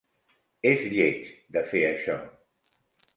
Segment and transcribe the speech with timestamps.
[0.69, 1.27] És lleig,
[1.57, 2.17] de fer això.